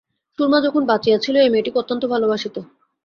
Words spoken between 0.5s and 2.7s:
যখন বাঁচিয়া ছিল, এই মেয়েটিকে অত্যন্ত ভালোবাসিত।